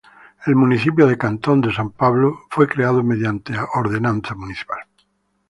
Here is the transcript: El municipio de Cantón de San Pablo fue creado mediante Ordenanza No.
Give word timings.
El 0.47 0.55
municipio 0.55 1.05
de 1.05 1.15
Cantón 1.15 1.61
de 1.61 1.71
San 1.71 1.91
Pablo 1.91 2.39
fue 2.49 2.67
creado 2.67 3.03
mediante 3.03 3.53
Ordenanza 3.75 4.33
No. 4.33 4.47